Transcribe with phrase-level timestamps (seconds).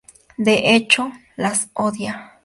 [0.39, 2.31] De hecho, las odia.